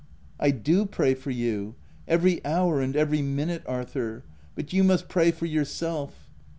"I 0.39 0.49
do 0.49 0.87
pray 0.87 1.13
for 1.13 1.29
you— 1.29 1.75
every 2.07 2.43
hour 2.43 2.81
and 2.81 2.95
every 2.95 3.21
minute, 3.21 3.61
Arthur; 3.67 4.23
but 4.55 4.73
you 4.73 4.83
must 4.83 5.07
pray 5.07 5.29
for 5.29 5.45
your 5.45 5.63
self." 5.63 6.27